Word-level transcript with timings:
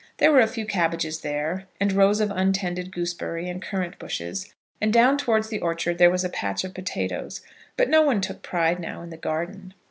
There 0.17 0.31
were 0.31 0.39
a 0.39 0.47
few 0.47 0.65
cabbages 0.65 1.19
there, 1.19 1.67
and 1.79 1.93
rows 1.93 2.19
of 2.21 2.31
untended 2.31 2.91
gooseberry 2.91 3.47
and 3.47 3.61
currant 3.61 3.99
bushes, 3.99 4.51
and 4.81 4.91
down 4.91 5.15
towards 5.15 5.49
the 5.49 5.59
orchard 5.59 5.99
there 5.99 6.09
was 6.09 6.23
a 6.23 6.27
patch 6.29 6.63
of 6.63 6.73
potatoes; 6.73 7.41
but 7.77 7.87
no 7.87 8.01
one 8.01 8.19
took 8.19 8.41
pride 8.41 8.79
now 8.79 9.03
in 9.03 9.11
the 9.11 9.15
garden. 9.17 9.75